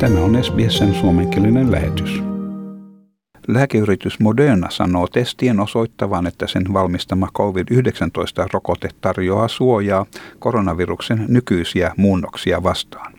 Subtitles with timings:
[0.00, 2.22] Tämä on SBSn suomenkielinen lähetys.
[3.48, 10.06] Lääkeyritys Moderna sanoo testien osoittavan, että sen valmistama COVID-19-rokote tarjoaa suojaa
[10.38, 13.12] koronaviruksen nykyisiä muunnoksia vastaan.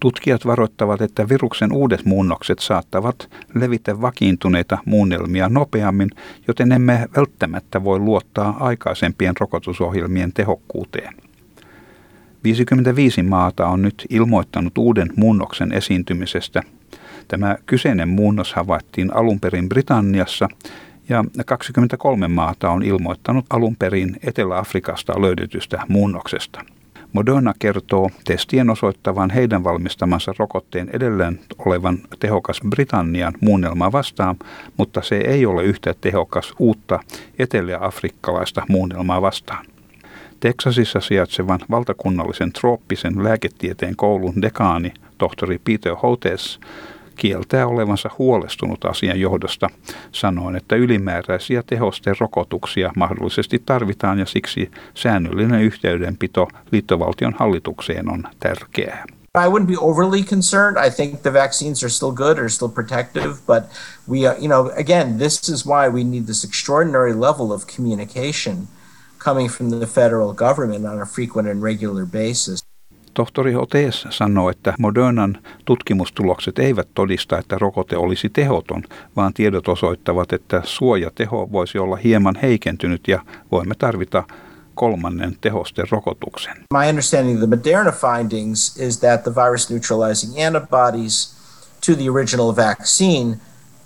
[0.00, 6.10] Tutkijat varoittavat, että viruksen uudet muunnokset saattavat levitä vakiintuneita muunnelmia nopeammin,
[6.48, 11.25] joten emme välttämättä voi luottaa aikaisempien rokotusohjelmien tehokkuuteen.
[12.46, 16.62] 55 maata on nyt ilmoittanut uuden muunnoksen esiintymisestä.
[17.28, 20.48] Tämä kyseinen muunnos havaittiin alun perin Britanniassa
[21.08, 26.64] ja 23 maata on ilmoittanut alun perin Etelä-Afrikasta löydetystä muunnoksesta.
[27.12, 34.36] Moderna kertoo testien osoittavan heidän valmistamansa rokotteen edelleen olevan tehokas Britannian muunnelmaa vastaan,
[34.76, 37.00] mutta se ei ole yhtä tehokas uutta
[37.38, 39.66] etelä-afrikkalaista muunnelmaa vastaan.
[40.40, 46.60] Teksasissa sijaitsevan valtakunnallisen trooppisen lääketieteen koulun dekaani, tohtori Peter Hotes,
[47.16, 49.68] kieltää olevansa huolestunut asian johdosta,
[50.12, 51.62] sanoen, että ylimääräisiä
[52.20, 59.04] rokotuksia mahdollisesti tarvitaan ja siksi säännöllinen yhteydenpito liittovaltion hallitukseen on tärkeää.
[59.36, 60.86] I wouldn't be overly concerned.
[60.86, 63.64] I think the vaccines are still good, are still protective, but
[64.08, 68.68] we, uh, you know, again, this is why we need this extraordinary level of communication
[69.26, 72.64] coming from the federal government on a frequent and regular basis.
[73.14, 78.82] Tohtori Otees sanoo, että Modernan tutkimustulokset eivät todista, että rokote olisi tehoton,
[79.16, 84.24] vaan tiedot osoittavat, että suojateho voisi olla hieman heikentynyt ja voimme tarvita
[84.74, 85.36] kolmannen
[85.90, 86.56] rokotuksen.
[86.56, 91.36] My understanding of the Moderna findings is that the virus neutralizing antibodies
[91.86, 93.36] to the original vaccine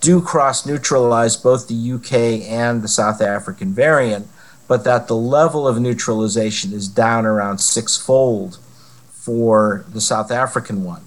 [0.09, 2.13] do cross neutralize both the UK
[2.51, 4.27] and the South African variant,
[4.71, 8.57] but that the level of neutralization is down around sixfold
[9.11, 11.03] for the South African one.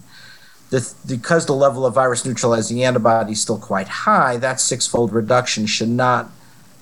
[0.70, 5.66] The, because the level of virus neutralizing antibody is still quite high, that six-fold reduction
[5.66, 6.30] should not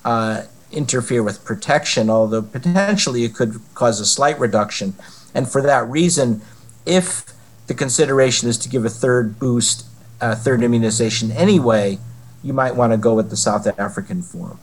[0.04, 4.94] uh, interfere with protection, although potentially it could cause a slight reduction.
[5.36, 6.42] And for that reason,
[6.84, 7.32] if
[7.68, 9.86] the consideration is to give a third boost,
[10.20, 12.00] uh, third immunization anyway,
[12.42, 14.58] you might want to go with the South African form.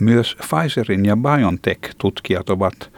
[0.00, 2.92] Myös Pfizerin ja BioNTech-tutkijat ovat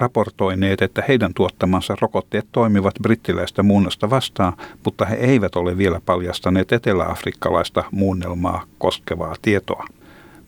[0.00, 4.52] raportoineet, että heidän tuottamansa rokotteet toimivat brittiläistä muunnosta vastaan,
[4.84, 9.86] mutta he eivät ole vielä paljastaneet eteläafrikkalaista muunnelmaa koskevaa tietoa.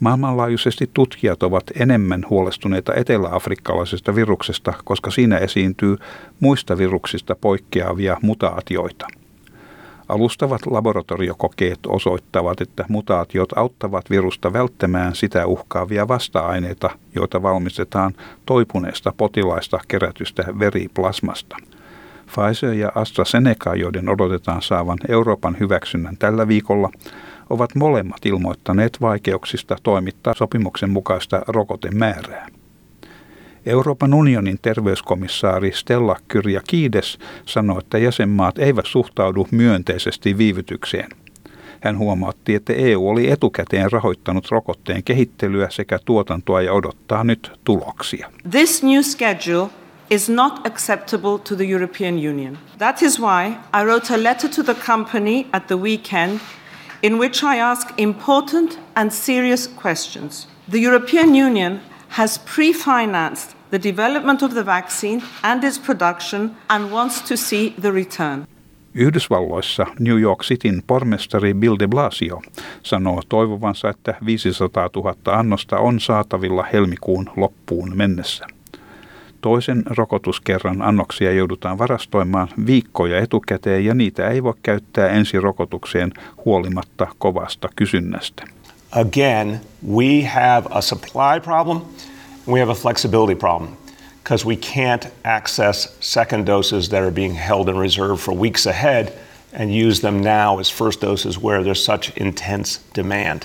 [0.00, 5.96] Maailmanlaajuisesti tutkijat ovat enemmän huolestuneita eteläafrikkalaisesta viruksesta, koska siinä esiintyy
[6.40, 9.06] muista viruksista poikkeavia mutaatioita–
[10.12, 18.12] Alustavat laboratoriokokeet osoittavat, että mutaatiot auttavat virusta välttämään sitä uhkaavia vasta-aineita, joita valmistetaan
[18.46, 21.56] toipuneesta potilaista kerätystä veriplasmasta.
[22.26, 26.90] Pfizer ja AstraZeneca, joiden odotetaan saavan Euroopan hyväksynnän tällä viikolla,
[27.50, 32.46] ovat molemmat ilmoittaneet vaikeuksista toimittaa sopimuksen mukaista rokotemäärää.
[33.66, 41.08] Euroopan unionin terveyskomissaari Stella Kyriakides sanoi, että jäsenmaat eivät suhtaudu myönteisesti viivytykseen.
[41.80, 48.30] Hän huomautti, että EU oli etukäteen rahoittanut rokotteen kehittelyä sekä tuotantoa ja odottaa nyt tuloksia.
[48.50, 49.68] This new schedule
[50.10, 52.58] is not acceptable to the European Union.
[52.78, 53.48] That is why
[53.80, 56.40] I wrote a letter to the company at the weekend
[57.02, 60.48] in which I ask important and serious questions.
[60.70, 61.80] The European Union
[62.18, 67.90] has pre-financed the development of the vaccine and its production and wants to see the
[67.90, 68.46] return.
[68.94, 72.42] Yhdysvalloissa New York Cityn pormestari Bill de Blasio
[72.82, 78.46] sanoo toivovansa, että 500 000 annosta on saatavilla helmikuun loppuun mennessä.
[79.40, 86.12] Toisen rokotuskerran annoksia joudutaan varastoimaan viikkoja etukäteen ja niitä ei voi käyttää ensirokotukseen
[86.44, 88.44] huolimatta kovasta kysynnästä.
[88.94, 91.94] Again, we have a supply problem.
[92.46, 93.76] We have a flexibility problem
[94.22, 99.12] because we can't access second doses that are being held in reserve for weeks ahead
[99.52, 103.42] and use them now as first doses where there's such intense demand.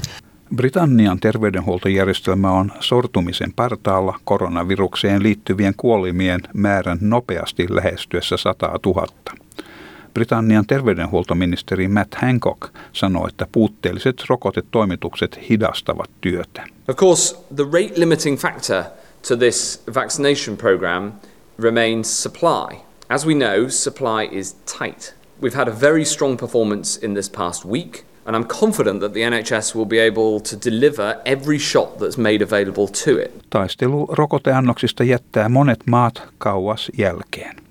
[0.56, 9.08] Britannian terveydenhuoltojärjestelmä on sortumisen partaalla koronavirukseen liittyvien kuolimien määrän nopeasti lähestyessä 100 000.
[10.14, 12.62] Britannian terveydenhuoltoministeri Matt Hancock
[12.94, 16.64] sanoi, että puutteelliset rokotetoimitukset hidastavat työtä.
[16.88, 18.84] Of course, the rate limiting factor
[19.28, 21.12] to this vaccination program
[21.60, 22.78] remains supply.
[23.10, 25.16] As we know, supply is tight.
[25.42, 29.20] We've had a very strong performance in this past week, and I'm confident that the
[29.20, 33.32] NHS will be able to deliver every shot that's made available to it.
[33.50, 37.67] Taistelu rokoteannoksista jättää monet maat kauas jälkeen.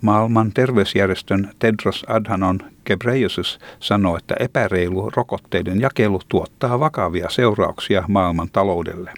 [0.00, 9.12] Maailman terveysjärjestön Tedros Adhanom Gebreyesus sanoi, että epäreilu rokotteiden jakelu tuottaa vakavia seurauksia maailman taloudelle.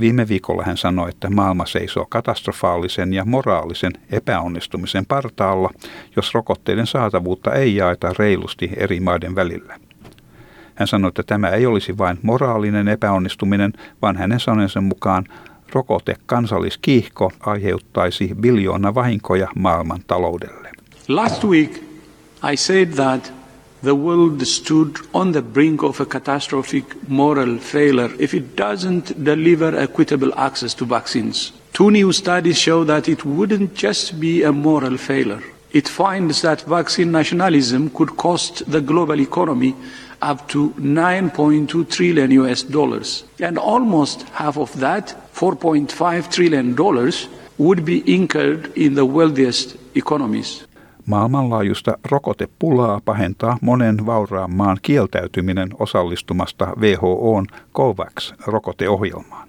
[0.00, 5.70] Viime viikolla hän sanoi, että maailma seisoo katastrofaalisen ja moraalisen epäonnistumisen partaalla,
[6.16, 9.78] jos rokotteiden saatavuutta ei jaeta reilusti eri maiden välillä.
[10.74, 13.72] Hän sanoi, että tämä ei olisi vain moraalinen epäonnistuminen,
[14.02, 15.24] vaan hänen sanensa mukaan
[15.74, 20.70] rokote kansalliskiihko aiheuttaisi biljoona vahinkoja maailman taloudelle.
[21.08, 21.92] Last week
[22.52, 23.32] I said that
[23.84, 29.74] the world stood on the brink of a catastrophic moral failure if it doesn't deliver
[29.74, 31.54] equitable access to vaccines.
[31.72, 35.42] Two new studies show that it wouldn't just be a moral failure.
[35.72, 39.74] It finds that vaccine nationalism could cost the global economy
[40.20, 43.24] up to 9.2 trillion US dollars.
[43.40, 47.30] And almost half of that, 4.5 trillion dollars,
[47.60, 50.68] would be incurred in the wealthiest economies.
[51.06, 59.48] Maailmanlaajuista rokotepulaa pahentaa monen vauraan maan kieltäytyminen osallistumasta WHOn COVAX-rokoteohjelmaan.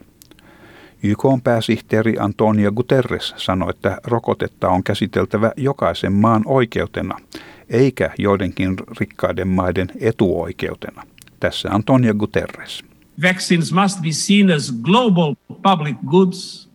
[1.04, 7.18] YK pääsihteeri Antonio Guterres sanoi, että rokotetta on käsiteltävä jokaisen maan oikeutena,
[7.69, 11.04] eikä joidenkin rikkaiden maiden etuoikeutena.
[11.39, 12.84] Tässä Antonio Guterres.
[13.22, 16.69] Vaccines must be seen as global public goods,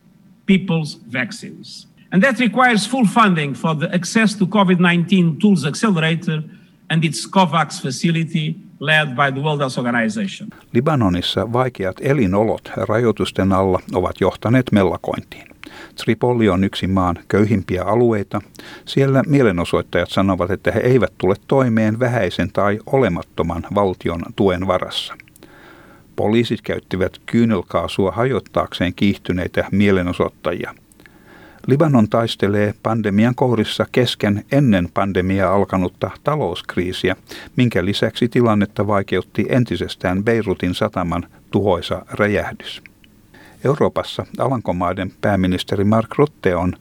[0.46, 1.88] people's vaccines.
[2.12, 6.42] And that requires full funding for the Access to COVID-19 Tools Accelerator
[6.90, 10.48] and its COVAX facility led by the World Health Organization.
[10.72, 15.48] Libanonissa vaikeat elinolot rajoitusten alla ovat johtaneet mellakointiin.
[16.04, 18.40] Tripoli on yksi maan köyhimpiä alueita.
[18.84, 25.14] Siellä mielenosoittajat sanovat, että he eivät tule toimeen vähäisen tai olemattoman valtion tuen varassa.
[26.18, 30.74] Poliisit käyttivät kyynelkaasua hajottaakseen kiihtyneitä mielenosoittajia.
[31.66, 37.16] Libanon taistelee pandemian kourissa kesken ennen pandemiaa alkanutta talouskriisiä,
[37.56, 42.82] minkä lisäksi tilannetta vaikeutti entisestään Beirutin sataman tuhoisa räjähdys.
[43.64, 46.72] Euroopassa Alankomaiden pääministeri Mark Rutte on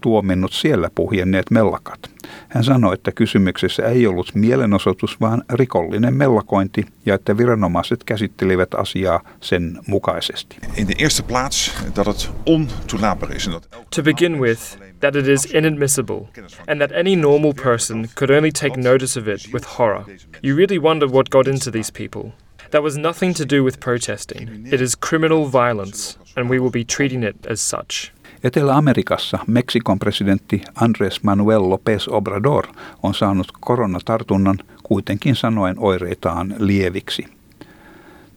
[0.00, 2.10] tuominnut siellä puhjenneet mellakat.
[2.48, 9.20] Hän sanoi, että kysymyksessä ei ollut mielenosoitus, vaan rikollinen mellakointi ja että viranomaiset käsittelivät asiaa
[9.40, 10.56] sen mukaisesti.
[10.76, 13.50] In de eerste plaats dat het ontoelaatbaar is.
[13.96, 16.28] To begin with, that it is inadmissible,
[16.68, 20.04] and that any normal person could only take notice of it with horror.
[20.42, 22.32] You really wonder what got into these people.
[22.70, 24.66] That was nothing to do with protesting.
[24.72, 28.12] It is criminal violence, and we will be treating it as such.
[28.44, 32.66] Etelä-Amerikassa Meksikon presidentti Andres Manuel López Obrador
[33.02, 37.26] on saanut koronatartunnan kuitenkin sanoen oireitaan lieviksi.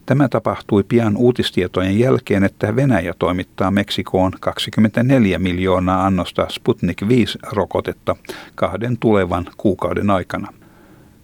[0.05, 8.15] Tämä tapahtui pian uutistietojen jälkeen, että Venäjä toimittaa Meksikoon 24 miljoonaa annosta Sputnik 5-rokotetta
[8.55, 10.53] kahden tulevan kuukauden aikana.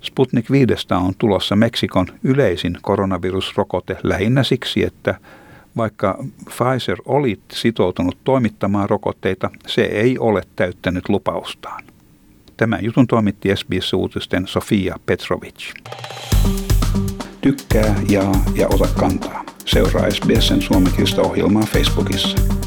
[0.01, 5.15] Sputnik 5 on tulossa Meksikon yleisin koronavirusrokote lähinnä siksi, että
[5.77, 11.83] vaikka Pfizer oli sitoutunut toimittamaan rokotteita, se ei ole täyttänyt lupaustaan.
[12.57, 15.73] Tämän jutun toimitti SBS-uutisten Sofia Petrovic.
[17.41, 19.43] Tykkää, jaa ja ota kantaa.
[19.65, 22.58] Seuraa SBSn suomenkielistä ohjelmaa Facebookissa.